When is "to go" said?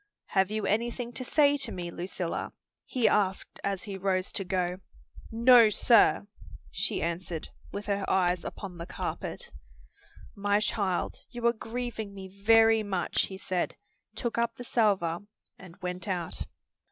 4.33-4.79